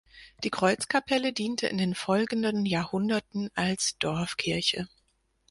Die 0.43 0.49
Kreuzkapelle 0.49 1.31
diente 1.31 1.67
in 1.67 1.77
den 1.77 1.93
folgenden 1.93 2.65
Jahrhunderten 2.65 3.51
als 3.53 3.99
Dorfkirche. 3.99 4.87